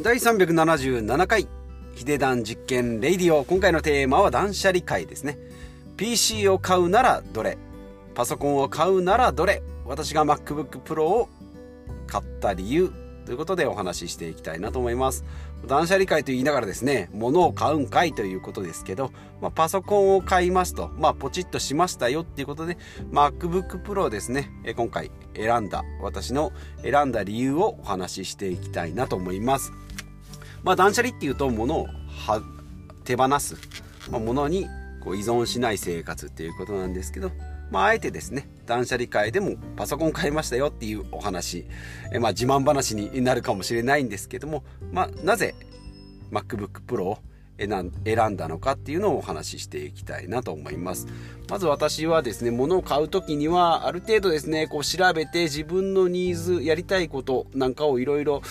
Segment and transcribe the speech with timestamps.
[0.00, 1.48] 第377回
[1.96, 3.44] ヒデダン実験レイディオ。
[3.44, 5.36] 今回のテーマは断捨離会ですね。
[5.96, 7.58] PC を買うならどれ
[8.14, 11.28] パソコンを買うならどれ私が MacBook Pro を
[12.06, 12.92] 買った理由
[13.26, 15.24] ということでお話ししていきたいなと思います。
[15.66, 22.78] 断捨離会と言いながらですね物を買うんかいということですけど、まあ、パソコンを買いますと、まあ、ポチッとしましたよっていうことで
[23.10, 29.72] MacBook Pro ですね今回選んだ私の選んだ理由をお話ししていきたいなと思います。
[30.62, 31.88] まあ断捨離っていうと物を
[33.04, 33.56] 手放す、
[34.10, 34.66] まあ、物に
[35.02, 37.30] こう依存しない生活っていうことなんですけど
[37.70, 41.66] まあ、あえてですね、断捨離会でもパソコン買いましたよっていうお話、
[42.12, 45.54] えまあ、自慢話になるかもしれないんですけども、まあ、なぜ
[46.30, 47.18] MacBook Pro を
[47.58, 51.08] 選んだのかっていうのをお話ししていきたいなと思います。
[51.50, 58.42] まず私はですね、物を買う時にはある程度ですね、こう調べて自分のニーズ、やりたいことなんかをいろいろ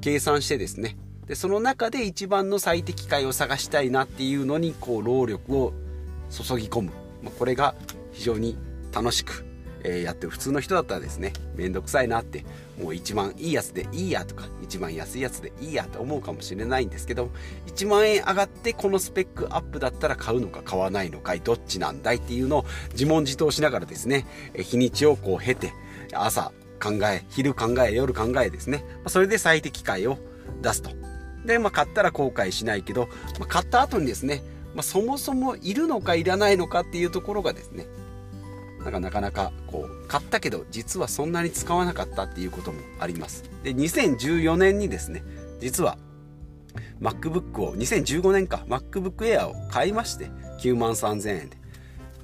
[0.00, 0.96] 計算してですね、
[1.28, 5.72] で、その中で一番の最適解を探したいなっていうのに、こう労力を
[6.30, 6.92] 注ぎ込む。
[7.22, 7.74] まあ、これが
[8.12, 8.56] 非常に
[8.92, 9.44] 楽しく、
[9.84, 12.44] えー、やってる普通の人だったらですね面倒くさいなって
[12.80, 17.30] もう一番いいやつでいいやとか一番安いやつでいいやと思うかもしれないんですけど
[17.66, 25.72] 1万円上がってこのスペックアップだったら買うのか買わないのかいどっちなんだいっていうのを自問自答しながらですね日にちをこう経て
[26.12, 30.18] 朝考え昼考え夜考えですねそれで最適解を
[30.62, 31.07] 出すと
[31.48, 33.08] で、まあ、買ったら後悔しないけど、
[33.40, 34.42] まあ、買った後にですね、
[34.74, 37.86] まあ、そもそもいるのかいらないのかっていうところがですね
[38.80, 43.44] なんかなかなかこう買ったけど実はそんなに使わなかったっていうこともあります。
[43.64, 45.24] で2014年にですね
[45.58, 45.98] 実は
[47.00, 51.56] MacBook を2015年か MacBook Air を買いまして9万3000円で。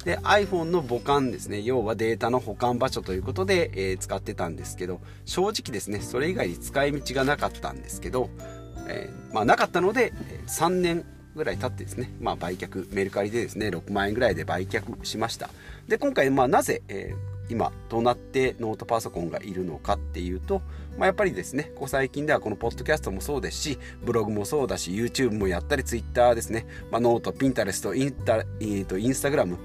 [0.05, 8.29] で iPhone の母艦ですね要はデータの保管場所ということで、えー、使ってたんですけど正直ですねそれ以外に使い道がなかったんですけど、
[8.87, 10.13] えー、まあ、なかったので
[10.47, 11.05] 3年
[11.35, 15.49] ぐらい経ってですね、まあ、売却メルカリでですね6万円ぐらいで売却しました。
[15.87, 20.61] で今回まあなぜ、えー、今どうなってノートパソコンがいるのかっていうと、
[20.97, 29.57] まあ、やっぱりですねここ最近ではこのポッドキャストもそうですしブログもそうだし YouTube もやったり Twitter ですね、まあ、ノートピンタレストインタ、えー、とインスタグラム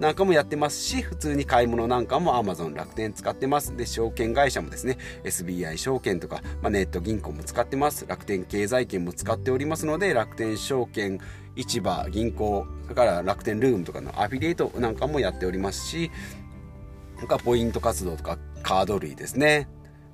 [0.00, 3.76] なんかもやってますし、普通に買い物なんかも Amazon 楽天使ってます。
[3.76, 8.06] で、証券会社もですね、SBI 証券とか、まあ、ネット銀行も使ってます。
[8.06, 11.18] 楽天経済圏も使っておりますので、楽天証券、
[11.56, 16.12] 市場、銀行、それから楽天ルームとかのアフィリエイトなんかもやっておりますし、
[17.16, 19.68] なんかポイント活動とかカード類ですね。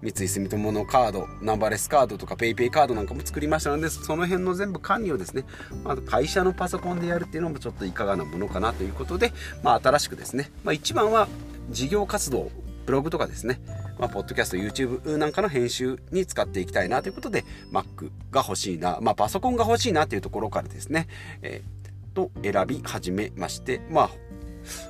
[0.05, 5.45] 三井住友のカード、ナンバーレスカードとか PayPay カードなんかも作りましたので、その辺の全部管理をですね、
[5.83, 9.33] まあ、会社のパソコンでやるっていうのもちょっといかがなものかなということで、
[9.63, 11.27] まあ、新しくですね、まあ、一番は
[11.71, 12.51] 事業活動、
[12.85, 13.63] ブログとかですね、
[13.99, 21.09] まあ、ポッドキャスト、YouTube なんかの編集に使っていきたいなということで、Mac が欲しいな、まあ、パソコンが欲しいなというところからですね、
[21.41, 24.11] えー、と選び始めまして、まあ、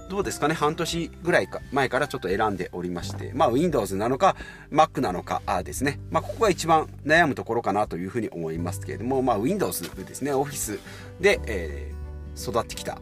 [0.09, 4.37] どうですかね、半年ぐらいか前からちょっと選んでおりまして、まあ Windows なのか
[4.71, 10.79] Mac なのかですね、まあここが一番悩むところかなというふうに思いますけれども、まあ Windows ですね、Office
[11.21, 12.99] で、えー、育ってきた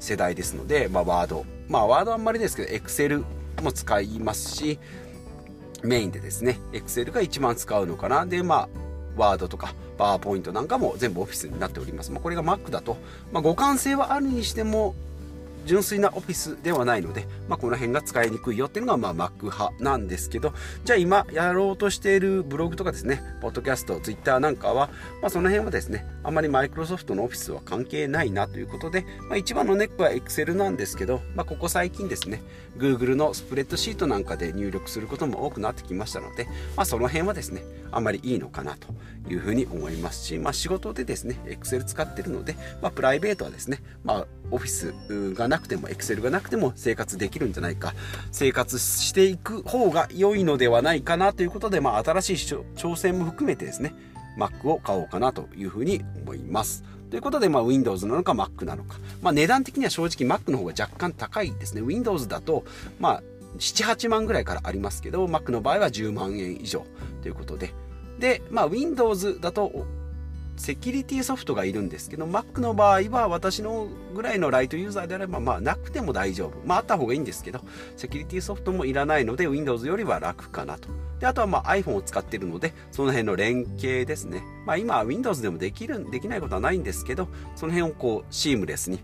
[0.00, 3.24] 世代ですので、まあ Word、まあ Word あんまりですけど Excel
[3.62, 4.78] も使いますし、
[5.82, 8.26] メインでですね、Excel が一番使うのかな。
[8.26, 8.68] で、まあ、
[9.16, 12.10] ワードとかパワーポイントなんかも全部オフィスになっております。
[12.10, 12.96] まあ、これが Mac だと、
[13.32, 14.94] まあ、互換性はあるにしても、
[15.64, 20.52] 純粋なオフィスではないので、まあ、この辺が使いにくいよっていうのが、まあ、Mac 派なんですけど、
[20.84, 32.42] じゃあ今やろうとしているブログとかですね、ポッドキャスト、Twitter なんかは、まあ、その辺はですね、あまり Microsoft のオフィスは関係ないなということで、まあ、一番のネックは Excel なんですけど、まあ、ここ最近ですね、
[32.76, 38.88] Google のスプレッドシートなんかで入力することも多くなってきましたので、まあ、その辺はですね、あまりいいのかなと
[39.30, 44.92] いうふうに思いますし、まあ、仕事でですね、Excel 使ってるので、まあ、プライベートはですね、まあ、オフィス
[45.34, 47.94] がないなくても Excel がなくても生活できるんじゃないか。
[48.32, 53.94] 生活していく方が良いのではないかなということで、まあ、新しい挑戦も含めてですね
[54.36, 56.82] Mac を買おうかなというふうに思います。
[57.10, 61.82] ということで、まあ、Windows なのか Mac なのか、まあ、値段的には正直 Mac の方が若干高いですね。
[61.82, 62.64] Windows だと、
[62.98, 63.22] まあ、
[63.58, 66.84] 78万ぐらいからありますけど Mac の場合は10万円以上
[67.22, 67.72] ということで。
[68.18, 69.86] で、まあ、Windows だと
[70.56, 76.66] セキュリティソフトがいるんですけど Mac の場合は私のぐらいのライトユーザーであればまあなくても大丈夫。
[76.66, 77.60] まああった方がいいんですけど
[77.96, 80.88] セキュリティソフトもいらないので Windows よりは楽かなと。
[81.20, 84.42] であとはまあ iPhone を使っているのでその辺の連携ですね。
[84.66, 89.00] まあ今は Windows でもできるできないことはないんですけどその辺をこうシームレスに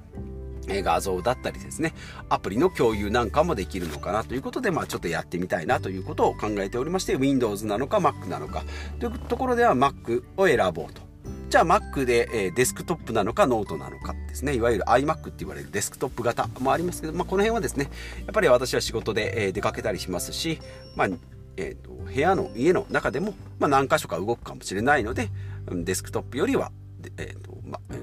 [0.82, 1.94] 画像だったりですね、
[2.28, 8.62] アプリの共有なんかもできるのかなということで、まあちょっとやってみたいなということを考えておりまして、Windows なのか Mac なのか。
[9.00, 11.09] というところでは Mac を選ぼうと。
[11.50, 20.60] じゃあ Mac で、え、デスクトップなのかノートなのかですね、いわゆる iMac って言われるデスクトップ型もありますけど、まあこの辺はですね、やっぱり私は仕事で、え、出かけたりしますし、
[20.94, 21.08] まあ、
[21.56, 25.28] えーと、部屋の家の中でも、まあ、何箇所か動くかもしれないので
[25.70, 26.70] デスクトップよりは、
[27.16, 27.94] えーとまあ、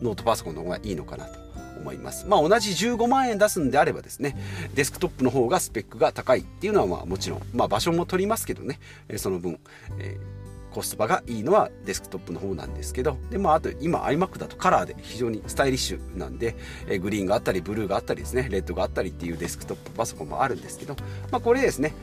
[0.00, 1.40] ノートパソコンの方がいいのかなと
[1.80, 2.24] 思います。
[2.26, 4.36] まあ同じ15万円出すんであればですね、
[4.74, 8.78] デスクトップの方がスペックが高いっていうのはまあもちろん、まあ場所も取りますけどね、
[9.16, 9.58] その分、
[9.98, 10.47] えー、
[10.78, 16.54] コストがいいのはデスクトップの方なんですけど、で、まああと今 iMac だとカラーで非常にスタイリッシュなんで、
[16.86, 20.94] えグリーンがあったりブルーがあったりですね、レッドがあったりっていうデスクトップパソコンもあるんですけど、
[21.32, 21.94] まあこれですね、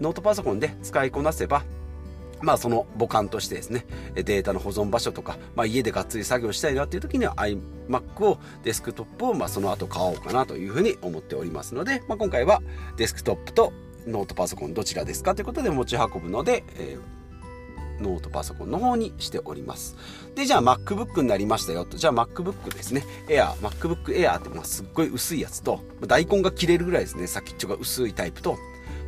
[0.00, 1.62] ノートパソコンで使いこなせば、
[2.40, 3.84] まあその母艦としてですね、
[4.14, 12.62] データの保存場所とか、まあ家でがっつり作業したいなっていう時には iMac をデスクトップをまあその後買おうかなというふうに思っておりますので、まあ今回は
[12.96, 13.74] デスクトップと
[14.06, 17.15] ノートパソコンどちらですかということで持ち運ぶので、えー、
[18.00, 19.96] ノートパソコンの方にしております。
[20.34, 21.96] で、じゃあ MacBook になりましたよと。
[21.96, 23.04] じゃあ MacBook ですね。
[23.28, 27.26] Air、MacBook Air ってまあすっごい薄いやつと、大根が切れるぐらいですね。
[27.26, 28.58] 先っちょが薄いタイプと、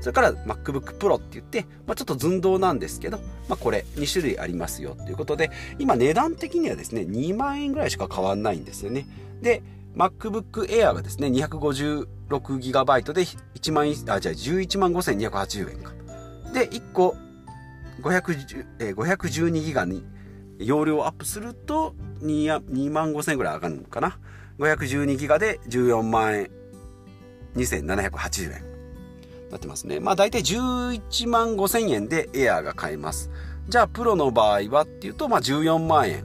[0.01, 3.19] それから MacBook Pro って言って、まあ、ちょっと寸胴なんですけど、
[3.49, 9.07] まあ、これ2種類ありますよということで、今値段的にはですね、2万円ぐらいしか変わんないんですよね。
[9.43, 9.63] で、
[9.97, 15.93] MacBook Air がですね、256GB で1万、あ、じゃあ11万5280円か。
[16.53, 17.17] で、1個
[18.01, 20.05] 510、えー、512ギガに
[20.59, 24.19] 容量アップすると2、2万5000円ぐらい上がるのかな。
[24.59, 26.51] 512ギガで14万円
[27.57, 28.69] 2780円。
[29.51, 30.01] なってますね。
[30.01, 33.31] まあ大体11万5千円でエアーが買えます。
[33.69, 36.25] じゃあプロの場合はっていうと、まあ14万円。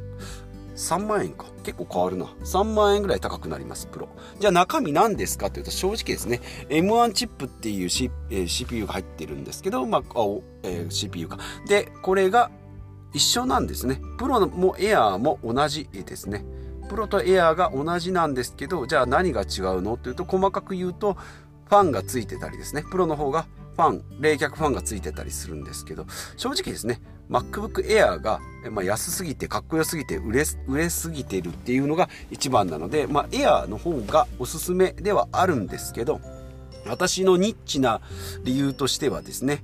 [0.76, 1.46] 3万円か。
[1.64, 2.26] 結構変わるな。
[2.44, 4.10] 3万円ぐらい高くなります、プロ。
[4.40, 10.02] じゃあ中身何ですかというと、正直ですね、M1 チップっていう、C えー、CPU が入ってるんですけど、まあ、
[10.64, 11.40] えー、CPU か。
[11.68, 12.52] で、これが
[13.14, 14.02] 一緒なんですね。
[14.18, 16.46] プロもエアーも同じですね。
[16.90, 21.18] プロとエアーが同じなんですけど、じゃあ何が違うのっていうと、細かく言うと、
[21.66, 23.46] ファンがついてたりですね、プロの方が
[23.76, 26.06] ファン、冷却ファンがついてたりするんですけど、
[26.38, 28.40] 正直ですね、MacBook Air が、
[28.72, 36.22] まあ、安すぎてかっこよすぎて売れ売れすぎてるっていうのが一番なので、まあ、Air の方がおすすめではあるんですけど、
[36.86, 38.02] 私のニッチな
[38.44, 39.64] 理由としてはですね、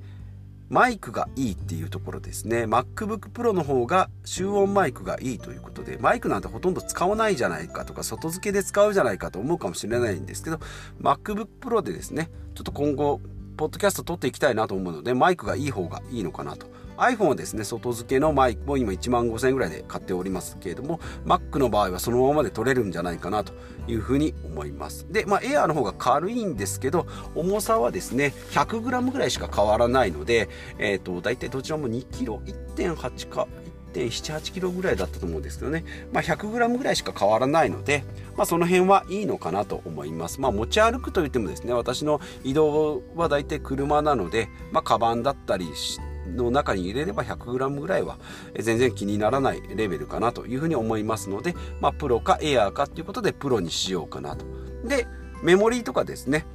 [0.70, 2.66] マイクがいいっていうところですね。
[2.66, 10.60] MacBook Pro の方が集音マイクがいいということで、マイクなんてほとんど使わないじゃないかとか、外付けで使うじゃないかと思うかもしれないんですけど、
[11.02, 13.20] MacBook Pro でですね、ちょっと今後、
[13.58, 16.68] ポッドキャスト撮っていきたいなと思うので、マイクがいい方がいいのかなと。
[17.00, 23.54] iPhone はですね、外付けのマイクも今1万5000円ぐらいで買っておりますけれども、Mac の場合はそのままで撮れるんじゃないかなと
[23.88, 25.06] いうふうに思います。
[25.12, 32.40] で、まあ Air の方が軽いんですけど、重さはですね、100g ぐらいしか変わらないので、え、ー、と、大体どちらも 2kg、
[32.76, 33.48] 1.8か、
[33.94, 38.04] 1.78キロぐらいだったと思うんですけどね、まあ、100g ぐらいしか変わらないので、
[38.38, 40.40] まあ、その辺はいいのかなと思います。
[40.40, 48.18] まあ、持ち歩くといってもですね、私の移動は大体車なので、まあ、カバンだったりしての中に入れれば 100g ぐらいは
[48.58, 54.46] 全然気にならないレベルかなというふうに思いますので、まあ、プロかエアーかっていうことでプロにしようかなと。
[54.86, 55.08] で、
[55.44, 56.46] メモリーとかですね、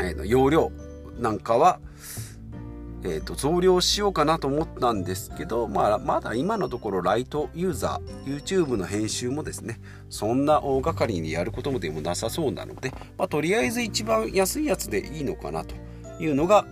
[0.00, 0.70] えー、容量
[1.18, 1.80] なんかは、
[3.02, 15.74] えーと、増量しようかなと思ったんですけど、まあ、まだ今のところライトユーザー YouTube の編集もですねそんな大掛かりにやることもでもなさそうなので、まあ、とりあえず一番安いやつでいいのかなと
[16.20, 16.66] いうのが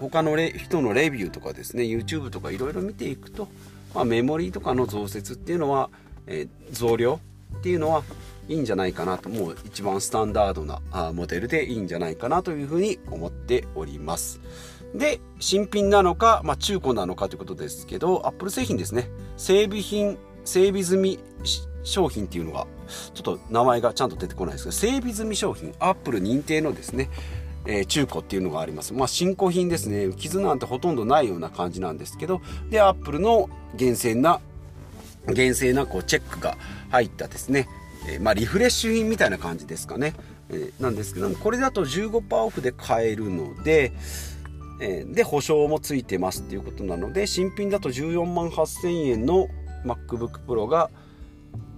[0.00, 3.48] 他の人のレビューとかですね YouTube とかいろいろ見ていくと、
[3.94, 5.90] まあ、メモリーとかの増設っていうのは、
[6.26, 7.20] えー、増量
[7.58, 8.02] っていうのは
[8.48, 10.80] いいんじゃないかなともう一番スタンダードな
[11.12, 14.40] モデルでいいんじゃないかなというふうに思っております。
[14.94, 19.08] で、新品なのか、まあ、中古なのかということですけど、Apple 製品ですね。
[19.36, 21.18] 整備品、整備済み
[21.82, 22.66] 商品っていうのが、
[23.12, 27.10] ちょっと名前がちゃんと出てこないですけど、整備済み商品、Apple 認定のですね、
[27.66, 28.92] えー、中古っていうのがあります。
[28.92, 30.12] まあ、新古品ですね。
[30.16, 32.40] 傷なんてほとんどないような感じなんですけど、
[32.70, 34.40] で、Apple の厳正な、
[35.32, 36.56] 厳正なこうチェックが
[36.90, 37.68] 入ったですね、
[38.08, 40.14] えー、まあ、リフレッシュ品みたいな感じですかね。
[40.50, 43.92] えー、なんですけども、これだと15%オフで買えるので、
[44.80, 49.46] えで保証もついてますっていうことなので新品だと14万8000円の
[49.84, 50.90] MacBook Pro が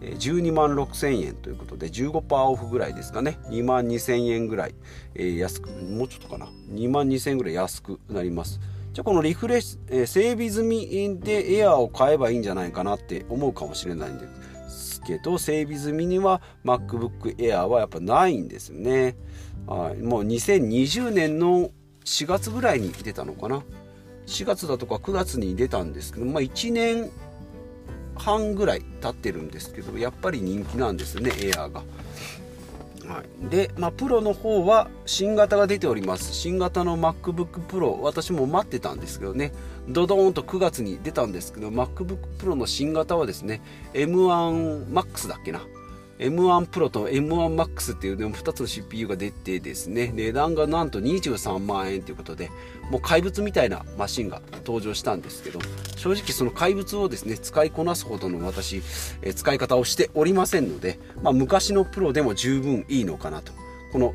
[0.01, 3.39] 12万6000円ということで15%オフぐらいですかね。
[3.49, 4.75] 2万2000円ぐらい、
[5.15, 6.47] え、安くもうちょっとかな。
[6.71, 8.61] 2万2000円ぐらい安くなります。
[8.93, 14.27] じゃあこのリフレッシュ、え、整備済みでエアーを買えばいいんじゃないかなって思うかもしれないんで
[14.69, 19.15] すけど整備済みには MacBook Air はやっぱないんですよね、
[19.67, 21.71] はい、もう2020年の
[22.07, 23.63] 4月ぐらいに出たのかな。
[24.27, 27.11] 4月だとか9月に出たんですけど、まあ、1年
[28.17, 31.83] 半ぐらい経ってるんですけどやっぱり人気なんですねエアーが。
[33.07, 36.35] はい、で、まあ、プロの方は新型が出ております。
[36.35, 39.53] 新型の MacBook Pro 私も待ってたんですけどね。
[39.89, 43.63] ドドーンと9月に出たんですけど MacBook Pro の新型はですね
[43.95, 45.61] M1Max だっけな。
[46.19, 52.51] M1 Pro と M1 Max っていう2つの CPU が出てですね値段がなんと23万円ということで
[52.91, 55.61] もう怪物みたいなマシンが登場したんですけど
[55.97, 58.83] 正直その怪物をですね使いこなすほどの私、
[59.23, 63.53] え使い方をしておりませんので、まあ、昔のプロでも十分いいのかなと。
[63.93, 64.15] この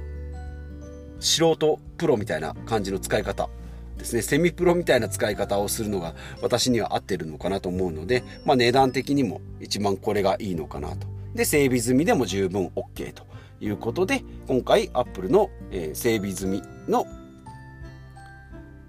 [1.20, 3.50] 素人プロみたいな感じの使い方
[3.98, 4.22] ですね。
[4.22, 11.08] セミプロみたいな使い方をするのが私には合ってるのかなと思うので、まあ、値段的にも一番これがいいのかなと。
[11.36, 13.26] で整備済みでも十分 OK と
[13.60, 17.06] いうことで今回 Apple の、えー、整備済みの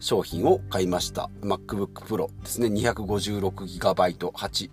[0.00, 1.30] 商品を買いました。
[1.42, 2.66] MacBook Pro ですね。
[2.66, 4.70] 256GB8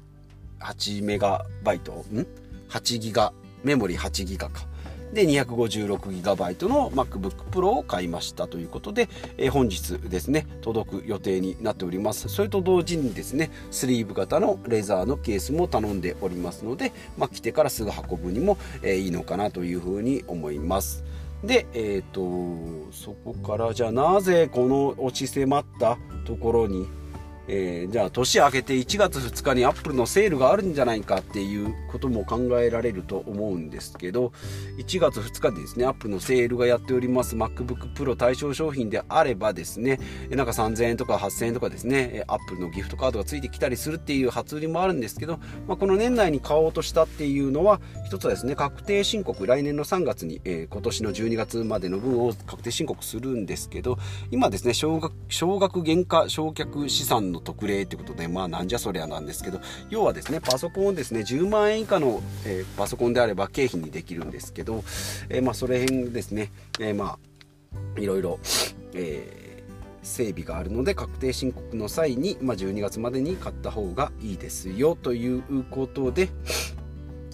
[0.60, 2.04] 8メガバイト？
[2.12, 2.26] ん
[2.70, 3.32] ？8ギガ
[3.64, 4.69] メモリ8ギガか。
[5.14, 12.30] で 256GB の MacBook Pro を買いましたということで、えー、本日ですね届く予定になっております。
[12.30, 21.04] それと同時にですねスリーブ型のレザーのケースも頼んでおりますので、まあ、来てからすぐ運ぶにも、えー、いいのかなというふうに思います。
[21.44, 26.88] で、えっ、ー、とそこからじゃあなぜこの落ち迫ったところに
[27.52, 34.32] えー、じゃあ年明けて1月2日にアップルのセールがあるんじゃないかっていうことも考えられると思うんですけど
[34.78, 53.98] 1月2日でですねアップルのセールがやっております MacBook Pro 対象商品であればですねなんか3000円とか8000円とかですねアップルのギフトカードがついてきたりするっていう初売りもあるんですけど、まあ、この年内に買おうとしたっていうのは一つはですね確定申告来年の3月に、えー、今年の12月までの分を確定申告するんですけど
[54.30, 64.84] 今ですね少額少額原価償却資産のの特例ということで、まあなんじゃそりゃなんですけど、要はですね、パソコンをですね、10万円以下の、えー、パソコンであれば経費にできるんですけど、
[65.30, 67.18] えー、まあそれ辺ですね、えー、ま
[67.98, 68.40] あ、いろいろ、
[68.94, 69.48] え
[70.02, 76.30] 整備があるので確定申告の際に、まあ、12月までに買った方がいいですよということで、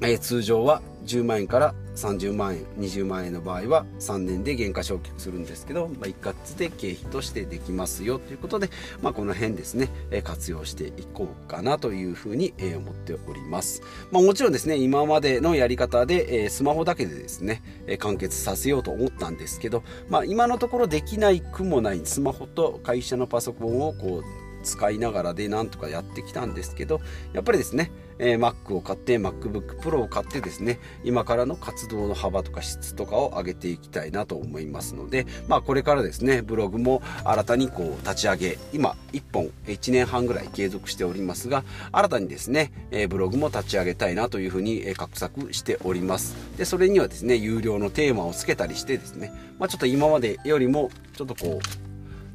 [0.02, 8.70] え通常は10万円から30万円20万円の場合は3年で減価償却するんですけど、まあ、一括で経費としてできますよということで、
[9.02, 27.00] まあ、この辺ですね、え活用していこうかなというふうに、え思っております、まあ、もちろんですね今までのやり方で、えスマホだけでですね、え完結させようと思ったんですけど、まあ、今のところできないくもないスマホと会社のパソコンをこう使いながらでなんとかやってきたんですけど
[27.34, 46.36] やっぱりですねえー、Mac を買って MacBook Pro を買ってですね今からの活動の幅とか質とかを上げていきたいなと思いますのでまあこれからですねブログも新たにこう立ち上げ今1本1年半ぐらい継続しておりますが新たにですね、えー、ブログも立ち上げたいなというふうに、え、画策しております。
[46.58, 51.85] でそれにはですね有料のテーマをつけたりしてですねまあちょっと今までよりもちょっとこう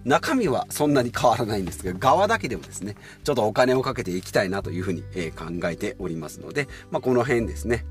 [0.04, 7.84] 中身はそんなに変わらないんですが、側だけでもですね、ちょっとお金をかけていきたいなというふうに、え考えておりますので、まあ、この辺ですね、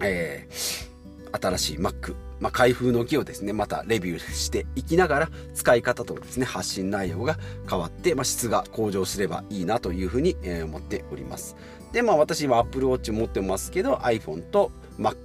[0.00, 7.38] えー、新しい Mac、まあ、開封の儀をですね、またレビューしていきながら、使い方とですね、発信内容が
[7.68, 11.56] 変わって、まあ、質が向上すればいいなというふうに、え思っております。
[11.94, 15.16] で、まあ私は Apple Watch 持ってますけど、iPhone と Mac。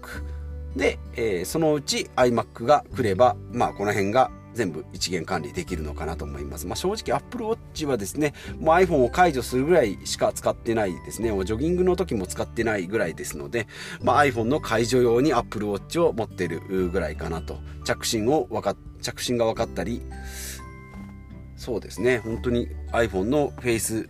[0.75, 6.67] で、えー、そのうち iMac が来れば、まあこの辺が全部一元管理できるのかなと思います。
[6.67, 11.31] まあ、正直 Apple Watch はですね、もう iPhone を解除するぐらいしか使ってないですね。
[11.31, 13.67] もうジョギングの時も使ってないぐらいですので、
[14.01, 17.59] まあ、iPhone の解除用に Apple Watch を持ってるぐらいかなと。
[17.83, 20.01] 着信を分か着信が分かったり、
[21.55, 24.09] そうですね、本当に iPhone の Face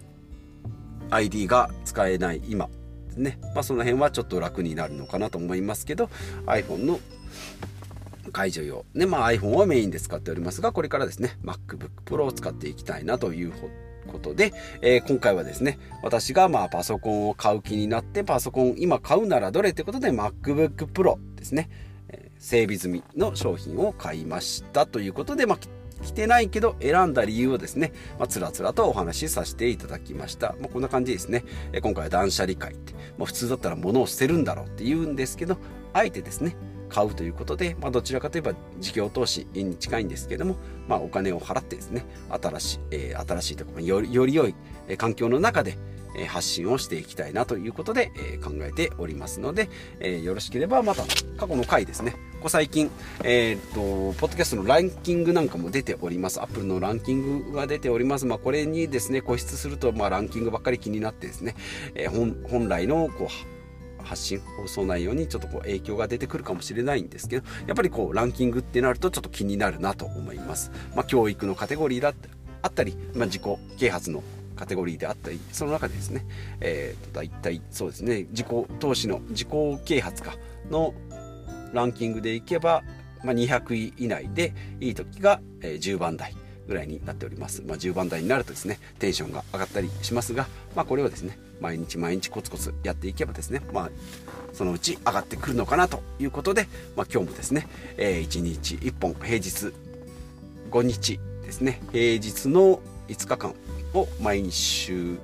[1.09, 2.69] ID が使えない今
[3.19, 3.39] ね。
[3.53, 6.09] まあ、その辺はちょっと楽になるのかなと思いますけど、
[6.45, 6.99] iPhone の
[8.39, 8.85] 解除用。
[8.93, 13.51] ね、まあ iPhone をメインで使っておりますが、これからですね、MacBook Pro を使っていきたいなという
[14.07, 21.69] ことで、えー、今回はですね、私がまあパソコンを買う気になって、パソコン今買うならどれってことで MacBook Pro ですね、
[22.07, 25.59] えー、整備済みの商品を買いましたということで、まあ
[26.01, 30.55] 来てないけど選んだ理由をですね、まあ、つらつらとお話しさせていただきました。
[30.61, 31.43] まあ、こんな感じですね。
[31.73, 35.57] え今回は断捨離会って、まあ、普通だったら物を捨てるんだろうって言うんですけど、
[35.91, 36.55] あえてですね、
[36.89, 44.55] 買うということで、まあ、どちらかといえば事業投資に近いんですけども、まあ、お金を払ってですね新しい、えー、新しいところよりより良い
[44.97, 45.77] 環境の中で
[46.27, 49.69] 発信をしていきたいなということで、え考えておりますので、
[49.99, 51.03] えよろしければまた
[51.37, 52.89] 過去の回ですねここ最近、
[53.25, 56.39] えー、っと、ポッドキャストのランキングなんかも出ております。
[56.39, 58.25] アップルのランキングが出ております。
[58.25, 61.55] まあ、これにですね、固執すると、まあ、ランキングばっかり気になってですね、
[61.95, 63.58] えー、本本来の、こう、
[64.03, 72.13] 発信放送内容にちょっとこう影響が出てくるかもしれないんですけどやっぱりこうランキングってなるとちょっと気になるなと思います、まあ、教育のカテゴリーだ
[72.61, 73.41] あったり、まあ、自己
[73.77, 74.23] 啓発の
[74.55, 76.25] カテゴリーであったりその中でですね、
[76.59, 78.47] えー、と大体そうですね自己
[78.79, 79.49] 投資の自己
[79.85, 80.35] 啓発か
[80.69, 80.93] の
[81.73, 82.83] ランキングでいけば、
[83.23, 86.35] まあ、200位以内でいい時が、え10番台。
[86.69, 93.89] ぐらいになっております、まあ、10番台になるとですねテンションが上がったりしますが、まあ、これをですね毎日毎日コツコツやっていけばですね、まあ、
[94.53, 99.73] そのうち上がってくるのかなということで、まあ、今日もですね、えー、1日1本平日
[100.69, 103.55] 5日ですね平日の5日間
[103.95, 105.17] を毎週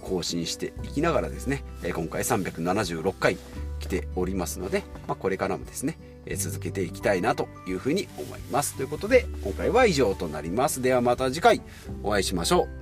[0.00, 3.36] 更新していきながらですね今回376回
[3.80, 5.98] 来ておりますので、まあ、これからもですね
[6.36, 8.74] 続けていきたいなというふうに思います。
[8.76, 10.82] ということで今回は以上となります。
[10.82, 11.62] ではまた次回
[12.02, 12.81] お会いしましょう。